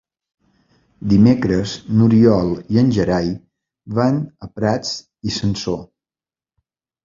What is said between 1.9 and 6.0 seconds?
n'Oriol i en Gerai van a Prats i Sansor.